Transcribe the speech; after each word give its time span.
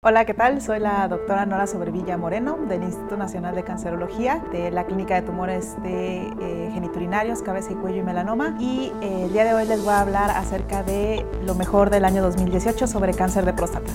Hola, 0.00 0.24
¿qué 0.24 0.32
tal? 0.32 0.62
Soy 0.62 0.78
la 0.78 1.08
doctora 1.08 1.44
Nora 1.44 1.66
Sobrevilla 1.66 2.16
Moreno 2.16 2.56
del 2.68 2.84
Instituto 2.84 3.16
Nacional 3.16 3.56
de 3.56 3.64
Cancerología 3.64 4.40
de 4.52 4.70
la 4.70 4.86
Clínica 4.86 5.16
de 5.16 5.22
Tumores 5.22 5.74
de 5.82 6.18
eh, 6.40 6.70
Geniturinarios, 6.72 7.42
Cabeza 7.42 7.72
y 7.72 7.74
Cuello 7.74 7.96
y 7.96 8.02
Melanoma. 8.04 8.56
Y 8.60 8.92
eh, 9.02 9.24
el 9.24 9.32
día 9.32 9.42
de 9.42 9.54
hoy 9.54 9.66
les 9.66 9.82
voy 9.82 9.94
a 9.94 10.02
hablar 10.02 10.30
acerca 10.30 10.84
de 10.84 11.26
lo 11.44 11.56
mejor 11.56 11.90
del 11.90 12.04
año 12.04 12.22
2018 12.22 12.86
sobre 12.86 13.12
cáncer 13.12 13.44
de 13.44 13.54
próstata. 13.54 13.90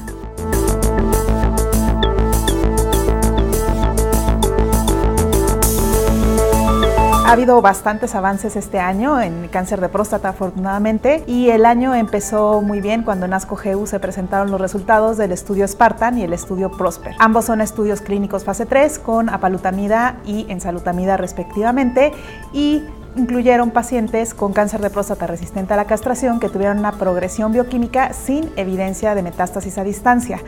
Ha 7.25 7.31
habido 7.31 7.61
bastantes 7.61 8.15
avances 8.15 8.57
este 8.57 8.79
año 8.79 9.21
en 9.21 9.47
cáncer 9.47 9.79
de 9.79 9.87
próstata, 9.87 10.29
afortunadamente, 10.29 11.23
y 11.25 11.49
el 11.51 11.65
año 11.65 11.95
empezó 11.95 12.61
muy 12.61 12.81
bien 12.81 13.03
cuando 13.03 13.25
en 13.25 13.33
ASCO-GU 13.33 13.87
se 13.87 13.99
presentaron 14.01 14.51
los 14.51 14.59
resultados 14.59 15.17
del 15.17 15.31
estudio 15.31 15.65
Spartan 15.65 16.17
y 16.17 16.23
el 16.23 16.33
estudio 16.33 16.69
Prosper. 16.69 17.15
Ambos 17.19 17.45
son 17.45 17.61
estudios 17.61 18.01
clínicos 18.01 18.43
fase 18.43 18.65
3 18.65 18.99
con 18.99 19.29
apalutamida 19.29 20.17
y 20.25 20.45
ensalutamida 20.49 21.15
respectivamente 21.15 22.11
y 22.51 22.83
incluyeron 23.15 23.71
pacientes 23.71 24.33
con 24.33 24.53
cáncer 24.53 24.81
de 24.81 24.89
próstata 24.89 25.27
resistente 25.27 25.73
a 25.73 25.77
la 25.77 25.85
castración 25.85 26.39
que 26.39 26.49
tuvieron 26.49 26.79
una 26.79 26.93
progresión 26.93 27.51
bioquímica 27.51 28.13
sin 28.13 28.51
evidencia 28.55 29.15
de 29.15 29.23
metástasis 29.23 29.77
a 29.77 29.83
distancia 29.83 30.39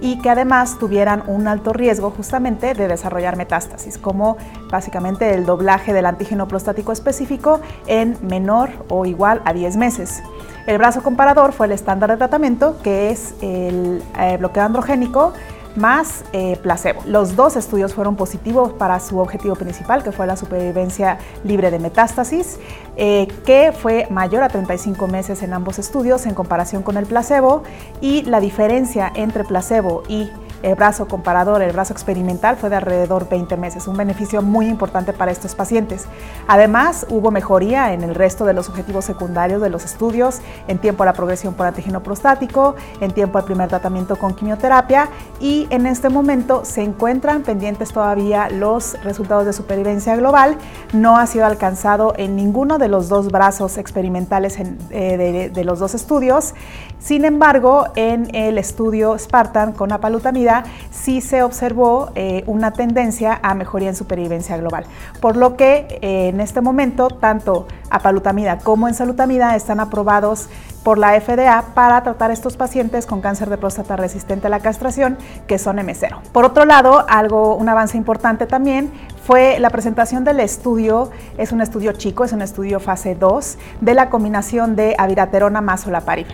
y 0.00 0.18
que 0.18 0.30
además 0.30 0.78
tuvieran 0.78 1.22
un 1.26 1.48
alto 1.48 1.72
riesgo 1.72 2.10
justamente 2.10 2.74
de 2.74 2.88
desarrollar 2.88 3.36
metástasis, 3.36 3.98
como 3.98 4.36
básicamente 4.70 5.34
el 5.34 5.44
doblaje 5.44 5.92
del 5.92 6.06
antígeno 6.06 6.48
prostático 6.48 6.92
específico 6.92 7.60
en 7.86 8.16
menor 8.22 8.70
o 8.88 9.04
igual 9.06 9.42
a 9.44 9.52
10 9.52 9.76
meses. 9.76 10.22
El 10.66 10.78
brazo 10.78 11.02
comparador 11.02 11.52
fue 11.52 11.66
el 11.66 11.72
estándar 11.72 12.10
de 12.10 12.16
tratamiento, 12.16 12.76
que 12.82 13.10
es 13.10 13.34
el 13.40 14.02
eh, 14.18 14.36
bloqueo 14.38 14.62
androgénico 14.62 15.32
más 15.76 16.24
eh, 16.32 16.58
placebo. 16.62 17.02
Los 17.06 17.36
dos 17.36 17.56
estudios 17.56 17.94
fueron 17.94 18.16
positivos 18.16 18.72
para 18.72 19.00
su 19.00 19.18
objetivo 19.18 19.54
principal, 19.54 20.02
que 20.02 20.12
fue 20.12 20.26
la 20.26 20.36
supervivencia 20.36 21.18
libre 21.44 21.70
de 21.70 21.78
metástasis, 21.78 22.58
eh, 22.96 23.28
que 23.44 23.72
fue 23.72 24.06
mayor 24.10 24.42
a 24.42 24.48
35 24.48 25.06
meses 25.06 25.42
en 25.42 25.52
ambos 25.52 25.78
estudios 25.78 26.26
en 26.26 26.34
comparación 26.34 26.82
con 26.82 26.96
el 26.96 27.06
placebo 27.06 27.62
y 28.00 28.22
la 28.22 28.40
diferencia 28.40 29.12
entre 29.14 29.44
placebo 29.44 30.02
y 30.08 30.30
el 30.62 30.74
brazo 30.74 31.08
comparador, 31.08 31.62
el 31.62 31.72
brazo 31.72 31.92
experimental, 31.92 32.56
fue 32.56 32.70
de 32.70 32.76
alrededor 32.76 33.28
20 33.28 33.56
meses, 33.56 33.86
un 33.86 33.96
beneficio 33.96 34.42
muy 34.42 34.66
importante 34.66 35.12
para 35.12 35.32
estos 35.32 35.54
pacientes. 35.54 36.06
Además, 36.48 37.06
hubo 37.10 37.30
mejoría 37.30 37.92
en 37.92 38.02
el 38.02 38.14
resto 38.14 38.44
de 38.44 38.54
los 38.54 38.68
objetivos 38.68 39.04
secundarios 39.04 39.62
de 39.62 39.70
los 39.70 39.84
estudios, 39.84 40.40
en 40.68 40.78
tiempo 40.78 41.02
a 41.02 41.06
la 41.06 41.12
progresión 41.12 41.54
por 41.54 41.66
antígeno 41.66 42.02
prostático, 42.02 42.74
en 43.00 43.12
tiempo 43.12 43.38
al 43.38 43.44
primer 43.44 43.68
tratamiento 43.68 44.16
con 44.16 44.34
quimioterapia 44.34 45.08
y 45.40 45.66
en 45.70 45.86
este 45.86 46.08
momento 46.08 46.64
se 46.64 46.82
encuentran 46.82 47.42
pendientes 47.42 47.92
todavía 47.92 48.48
los 48.48 49.02
resultados 49.02 49.46
de 49.46 49.52
supervivencia 49.52 50.16
global. 50.16 50.56
No 50.92 51.16
ha 51.16 51.26
sido 51.26 51.46
alcanzado 51.46 52.14
en 52.16 52.36
ninguno 52.36 52.78
de 52.78 52.88
los 52.88 53.08
dos 53.08 53.30
brazos 53.30 53.78
experimentales 53.78 54.58
eh, 54.90 55.50
de, 55.52 55.64
los 55.64 55.78
dos 55.78 55.94
estudios. 55.94 56.54
Sin 57.00 57.24
embargo, 57.24 57.88
en 57.96 58.32
el 58.34 58.58
estudio 58.58 59.18
Spartan 59.18 59.72
con 59.72 59.90
apalutamida, 59.90 60.64
sí 60.90 61.22
se 61.22 61.42
observó 61.42 62.10
eh, 62.14 62.44
una 62.46 62.72
tendencia 62.72 63.40
a 63.42 63.54
mejoría 63.54 63.88
en 63.88 63.96
supervivencia 63.96 64.58
global. 64.58 64.84
Por 65.20 65.36
lo 65.36 65.56
que 65.56 65.98
eh, 66.02 66.28
en 66.28 66.40
este 66.40 66.60
momento, 66.60 67.08
tanto 67.08 67.66
apalutamida 67.88 68.58
como 68.58 68.86
ensalutamida 68.86 69.56
están 69.56 69.80
aprobados 69.80 70.48
por 70.82 70.98
la 70.98 71.18
FDA 71.20 71.64
para 71.74 72.02
tratar 72.02 72.30
estos 72.30 72.56
pacientes 72.56 73.06
con 73.06 73.20
cáncer 73.20 73.50
de 73.50 73.58
próstata 73.58 73.96
resistente 73.96 74.46
a 74.46 74.50
la 74.50 74.60
castración, 74.60 75.18
que 75.46 75.58
son 75.58 75.78
M0. 75.78 76.20
Por 76.32 76.44
otro 76.44 76.64
lado, 76.64 77.04
algo, 77.08 77.56
un 77.56 77.68
avance 77.68 77.96
importante 77.96 78.46
también 78.46 78.90
fue 79.30 79.60
la 79.60 79.70
presentación 79.70 80.24
del 80.24 80.40
estudio, 80.40 81.12
es 81.38 81.52
un 81.52 81.60
estudio 81.60 81.92
chico, 81.92 82.24
es 82.24 82.32
un 82.32 82.42
estudio 82.42 82.80
fase 82.80 83.14
2, 83.14 83.58
de 83.80 83.94
la 83.94 84.10
combinación 84.10 84.74
de 84.74 84.96
aviraterona 84.98 85.60
más 85.60 85.86
olaparib. 85.86 86.26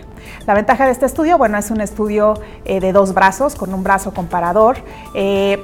La 0.46 0.54
ventaja 0.54 0.86
de 0.86 0.92
este 0.92 1.04
estudio, 1.04 1.36
bueno, 1.36 1.58
es 1.58 1.70
un 1.70 1.82
estudio 1.82 2.40
eh, 2.64 2.80
de 2.80 2.92
dos 2.92 3.12
brazos, 3.12 3.54
con 3.54 3.74
un 3.74 3.84
brazo 3.84 4.14
comparador. 4.14 4.78
Eh, 5.12 5.62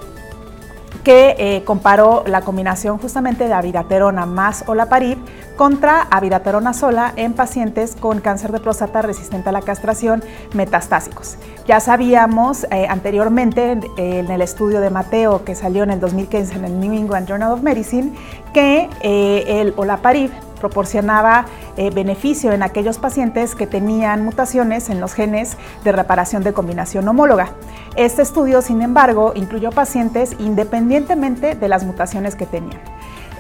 que 1.05 1.35
eh, 1.39 1.65
comparó 1.65 2.25
la 2.27 2.43
combinación 2.43 2.99
justamente 2.99 3.49
de 3.49 3.53
aviraterona 3.53 4.27
más 4.27 4.65
olaparib 4.67 5.19
contra 5.57 6.03
aviraterona 6.11 6.73
sola 6.73 7.13
en 7.17 7.35
pacientes 7.35 7.97
con 7.97 8.21
cáncer 8.21 8.53
de 8.53 8.61
próstata 8.61 9.03
resistente 9.03 9.49
a 9.49 9.53
la 9.53 9.63
castración 9.63 10.23
metastásicos. 10.55 11.37
Ya 11.67 11.81
sabíamos 11.81 12.65
eh, 12.71 12.87
anteriormente 12.89 13.79
en 13.97 14.31
el 14.31 14.43
estudio 14.43 14.81
de 14.81 14.91
Mateo 14.91 15.45
que 15.45 15.55
salió 15.55 15.83
en 15.83 15.91
el 15.91 16.01
2015 16.01 16.55
en 16.55 16.65
el 16.65 16.81
New 16.81 16.93
England 16.93 17.29
Journal 17.29 17.53
of 17.53 17.63
Medicine 17.63 18.13
que 18.53 18.89
eh, 19.03 19.61
el 19.61 19.75
olaparib 19.77 20.31
proporcionaba 20.63 21.45
beneficio 21.77 22.53
en 22.53 22.63
aquellos 22.63 22.99
pacientes 22.99 23.57
que 23.57 23.67
tenían 23.67 24.25
mutaciones 24.25 24.89
en 24.91 25.01
los 25.01 25.13
genes 25.13 25.57
de 25.83 25.91
reparación 25.91 26.45
de 26.45 26.53
combinación 26.53 27.09
homóloga. 27.09 27.51
Este 27.97 28.23
estudio, 28.23 28.63
sin 28.63 28.81
embargo, 28.81 29.33
incluyó 29.35 29.71
pacientes 29.71 30.37
independientemente 30.39 31.55
de 31.55 31.69
las 31.69 31.85
mutaciones 31.85 32.37
que 32.37 32.47
tenían. 32.47 32.81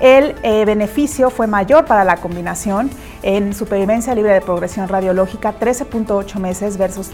El 0.00 0.34
eh, 0.42 0.64
beneficio 0.64 1.30
fue 1.30 1.46
mayor 1.46 1.84
para 1.84 2.02
la 2.02 2.16
combinación 2.16 2.90
en 3.22 3.54
supervivencia 3.54 4.14
libre 4.14 4.32
de 4.32 4.40
progresión 4.40 4.88
radiológica 4.88 5.54
13.8 5.58 6.38
meses 6.38 6.76
versus, 6.76 7.10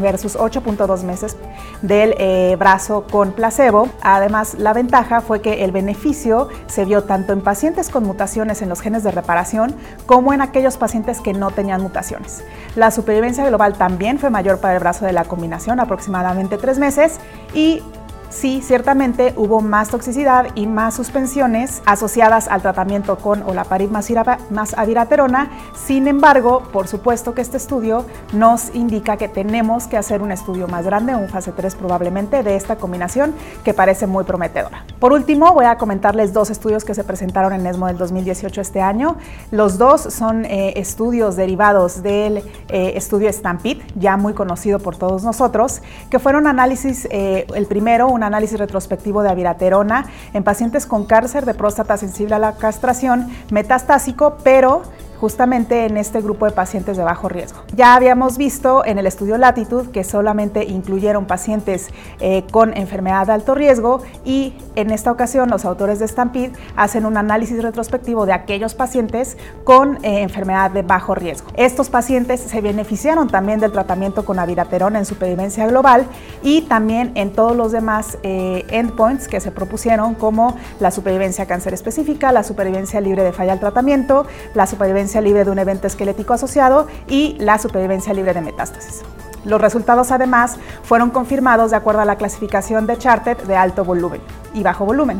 versus 0.00 0.36
8.2 0.36 1.02
meses 1.02 1.36
del 1.82 2.14
eh, 2.18 2.56
brazo 2.58 3.04
con 3.10 3.32
placebo. 3.32 3.88
Además, 4.02 4.54
la 4.58 4.72
ventaja 4.72 5.20
fue 5.20 5.40
que 5.40 5.64
el 5.64 5.72
beneficio 5.72 6.48
se 6.66 6.84
vio 6.84 7.04
tanto 7.04 7.32
en 7.32 7.40
pacientes 7.40 7.90
con 7.90 8.04
mutaciones 8.04 8.62
en 8.62 8.68
los 8.68 8.80
genes 8.80 9.02
de 9.02 9.10
reparación 9.10 9.74
como 10.06 10.32
en 10.32 10.40
aquellos 10.40 10.76
pacientes 10.76 11.20
que 11.20 11.32
no 11.32 11.50
tenían 11.50 11.82
mutaciones. 11.82 12.42
La 12.76 12.90
supervivencia 12.90 13.44
global 13.46 13.74
también 13.74 14.18
fue 14.18 14.30
mayor 14.30 14.60
para 14.60 14.74
el 14.74 14.80
brazo 14.80 15.04
de 15.04 15.12
la 15.12 15.24
combinación, 15.24 15.80
aproximadamente 15.80 16.58
3 16.58 16.78
meses, 16.78 17.18
y 17.54 17.82
sí, 18.30 18.60
ciertamente 18.62 19.34
hubo 19.36 19.60
más 19.60 19.88
toxicidad 19.88 20.46
y 20.54 20.66
más 20.66 20.94
suspensiones 20.94 21.82
asociadas 21.86 22.48
al 22.48 22.62
tratamiento 22.62 23.18
con 23.18 23.42
olaparib 23.42 23.90
más, 23.90 24.74
aviraterona. 24.76 25.50
Sin 25.74 26.08
embargo, 26.08 26.62
por 26.72 26.88
supuesto 26.88 27.34
que 27.34 27.42
este 27.42 27.56
estudio 27.56 28.04
nos 28.32 28.74
indica 28.74 29.16
que 29.16 29.28
tenemos 29.28 29.86
que 29.86 29.96
hacer 29.96 30.22
un 30.22 30.32
estudio 30.32 30.68
más 30.68 30.84
grande, 30.84 31.14
un 31.14 31.28
fase 31.28 31.52
3 31.52 31.74
probablemente, 31.74 32.42
de 32.42 32.56
esta 32.56 32.76
combinación 32.76 33.34
que 33.64 33.74
parece 33.74 34.06
muy 34.06 34.24
prometedora. 34.24 34.84
Por 34.98 35.12
último, 35.12 35.52
voy 35.52 35.66
a 35.66 35.78
comentarles 35.78 36.32
dos 36.32 36.50
estudios 36.50 36.84
que 36.84 36.94
se 36.94 37.04
presentaron 37.04 37.52
en 37.52 37.66
ESMO 37.66 37.86
del 37.86 37.98
2018 37.98 38.60
este 38.60 38.80
año. 38.80 39.16
Los 39.50 39.78
dos 39.78 40.02
son 40.02 40.44
eh, 40.44 40.74
estudios 40.76 41.36
derivados 41.36 42.02
del 42.02 42.38
eh, 42.68 42.92
estudio 42.96 43.32
Stampede, 43.32 43.82
ya 43.94 44.16
muy 44.16 44.34
conocido 44.34 44.78
por 44.78 44.96
todos 44.96 45.24
nosotros, 45.24 45.82
que 46.10 46.18
fueron 46.18 46.46
análisis, 46.46 47.06
eh, 47.10 47.46
el 47.54 47.66
primero, 47.66 48.08
un 48.18 48.24
análisis 48.24 48.58
retrospectivo 48.58 49.22
de 49.22 49.30
aviraterona 49.30 50.04
en 50.32 50.44
pacientes 50.44 50.86
con 50.86 51.06
cáncer 51.06 51.46
de 51.46 51.54
próstata 51.54 51.96
sensible 51.96 52.34
a 52.34 52.38
la 52.38 52.56
castración 52.56 53.28
metastásico, 53.50 54.38
pero 54.44 54.82
justamente 55.20 55.86
en 55.86 55.96
este 55.96 56.20
grupo 56.20 56.46
de 56.46 56.52
pacientes 56.52 56.96
de 56.96 57.04
bajo 57.04 57.28
riesgo. 57.28 57.62
Ya 57.74 57.94
habíamos 57.94 58.38
visto 58.38 58.84
en 58.84 58.98
el 58.98 59.06
estudio 59.06 59.38
Latitud 59.38 59.88
que 59.88 60.04
solamente 60.04 60.64
incluyeron 60.64 61.26
pacientes 61.26 61.88
eh, 62.20 62.44
con 62.50 62.76
enfermedad 62.76 63.26
de 63.26 63.32
alto 63.32 63.54
riesgo 63.54 64.02
y 64.24 64.54
en 64.76 64.90
esta 64.90 65.10
ocasión 65.10 65.50
los 65.50 65.64
autores 65.64 65.98
de 65.98 66.06
Stampede 66.06 66.52
hacen 66.76 67.04
un 67.06 67.16
análisis 67.16 67.62
retrospectivo 67.62 68.26
de 68.26 68.32
aquellos 68.32 68.74
pacientes 68.74 69.36
con 69.64 69.96
eh, 70.04 70.22
enfermedad 70.22 70.70
de 70.70 70.82
bajo 70.82 71.14
riesgo. 71.14 71.48
Estos 71.54 71.90
pacientes 71.90 72.40
se 72.40 72.60
beneficiaron 72.60 73.28
también 73.28 73.60
del 73.60 73.72
tratamiento 73.72 74.24
con 74.24 74.38
aviraterona 74.38 74.98
en 74.98 75.04
supervivencia 75.04 75.66
global 75.66 76.06
y 76.42 76.62
también 76.62 77.12
en 77.14 77.32
todos 77.32 77.56
los 77.56 77.72
demás 77.72 78.18
eh, 78.22 78.64
endpoints 78.70 79.28
que 79.28 79.40
se 79.40 79.50
propusieron 79.50 80.14
como 80.14 80.56
la 80.80 80.90
supervivencia 80.90 81.46
cáncer 81.46 81.74
específica, 81.74 82.32
la 82.32 82.42
supervivencia 82.42 83.00
libre 83.00 83.22
de 83.22 83.32
falla 83.32 83.52
al 83.52 83.60
tratamiento, 83.60 84.26
la 84.54 84.66
supervivencia 84.66 85.07
libre 85.16 85.44
de 85.44 85.50
un 85.50 85.58
evento 85.58 85.86
esquelético 85.86 86.34
asociado 86.34 86.86
y 87.08 87.36
la 87.38 87.58
supervivencia 87.58 88.12
libre 88.12 88.34
de 88.34 88.40
metástasis. 88.40 89.02
Los 89.44 89.60
resultados 89.60 90.10
además 90.10 90.58
fueron 90.82 91.10
confirmados 91.10 91.70
de 91.70 91.76
acuerdo 91.76 92.00
a 92.00 92.04
la 92.04 92.16
clasificación 92.16 92.86
de 92.86 92.98
Charted 92.98 93.38
de 93.38 93.56
alto 93.56 93.84
volumen 93.84 94.20
y 94.52 94.62
bajo 94.62 94.84
volumen, 94.84 95.18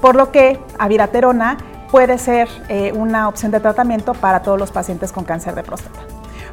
por 0.00 0.16
lo 0.16 0.32
que 0.32 0.60
aviraterona 0.78 1.58
puede 1.90 2.18
ser 2.18 2.48
eh, 2.68 2.92
una 2.94 3.28
opción 3.28 3.52
de 3.52 3.60
tratamiento 3.60 4.14
para 4.14 4.42
todos 4.42 4.58
los 4.58 4.70
pacientes 4.70 5.12
con 5.12 5.24
cáncer 5.24 5.54
de 5.54 5.62
próstata. 5.62 6.00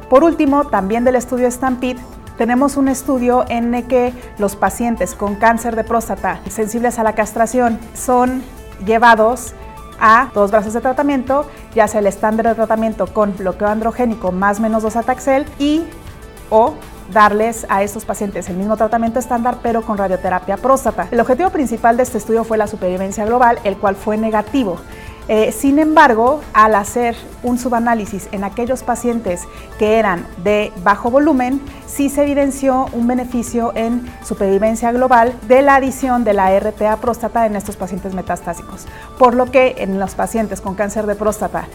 Por 0.08 0.24
último, 0.24 0.66
también 0.66 1.04
del 1.04 1.16
estudio 1.16 1.50
Stampede, 1.50 2.00
tenemos 2.38 2.76
un 2.76 2.88
estudio 2.88 3.44
en 3.48 3.74
el 3.74 3.86
que 3.86 4.12
los 4.38 4.56
pacientes 4.56 5.14
con 5.14 5.36
cáncer 5.36 5.74
de 5.74 5.84
próstata 5.84 6.40
sensibles 6.48 6.98
a 6.98 7.02
la 7.02 7.14
castración 7.14 7.78
son 7.94 8.42
llevados 8.84 9.54
a 10.00 10.30
dos 10.34 10.50
brazos 10.50 10.72
de 10.72 10.80
tratamiento, 10.80 11.46
ya 11.74 11.88
sea 11.88 12.00
el 12.00 12.06
estándar 12.06 12.46
de 12.46 12.54
tratamiento 12.54 13.06
con 13.06 13.36
bloqueo 13.36 13.68
androgénico 13.68 14.32
más 14.32 14.60
menos 14.60 14.82
dos 14.82 14.96
ataxel 14.96 15.46
y 15.58 15.84
o 16.50 16.74
darles 17.12 17.66
a 17.68 17.82
estos 17.82 18.04
pacientes 18.04 18.48
el 18.48 18.56
mismo 18.56 18.76
tratamiento 18.76 19.18
estándar, 19.18 19.58
pero 19.62 19.82
con 19.82 19.98
radioterapia 19.98 20.56
próstata. 20.56 21.08
El 21.10 21.20
objetivo 21.20 21.50
principal 21.50 21.96
de 21.96 22.02
este 22.02 22.18
estudio 22.18 22.44
fue 22.44 22.58
la 22.58 22.66
supervivencia 22.66 23.24
global, 23.24 23.58
el 23.64 23.76
cual 23.76 23.96
fue 23.96 24.16
negativo. 24.16 24.78
Eh, 25.28 25.50
sin 25.50 25.78
embargo, 25.80 26.40
al 26.52 26.76
hacer 26.76 27.16
un 27.42 27.58
subanálisis 27.58 28.28
en 28.30 28.44
aquellos 28.44 28.84
pacientes 28.84 29.42
que 29.78 29.98
eran 29.98 30.24
de 30.44 30.72
bajo 30.84 31.10
volumen, 31.10 31.60
sí 31.86 32.08
se 32.08 32.22
evidenció 32.22 32.86
un 32.92 33.08
beneficio 33.08 33.72
en 33.74 34.06
supervivencia 34.24 34.92
global 34.92 35.34
de 35.48 35.62
la 35.62 35.76
adición 35.76 36.22
de 36.22 36.32
la 36.32 36.56
RTA 36.58 36.96
próstata 36.98 37.46
en 37.46 37.56
estos 37.56 37.76
pacientes 37.76 38.14
metastásicos. 38.14 38.86
Por 39.18 39.34
lo 39.34 39.50
que 39.50 39.76
en 39.78 39.98
los 39.98 40.14
pacientes 40.14 40.60
con 40.60 40.76
cáncer 40.76 41.06
de 41.06 41.16
próstata 41.16 41.66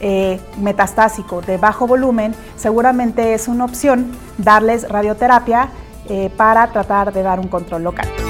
eh, 0.00 0.40
metastásico 0.58 1.40
de 1.42 1.56
bajo 1.56 1.88
volumen, 1.88 2.34
seguramente 2.56 3.34
es 3.34 3.48
una 3.48 3.64
opción 3.64 4.12
darles 4.38 4.88
radioterapia 4.88 5.70
eh, 6.08 6.30
para 6.36 6.68
tratar 6.68 7.12
de 7.12 7.22
dar 7.22 7.40
un 7.40 7.48
control 7.48 7.82
local. 7.84 8.21